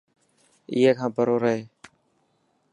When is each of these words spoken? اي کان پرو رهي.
اي 0.73 0.81
کان 0.97 1.09
پرو 1.15 1.35
رهي. 1.43 1.61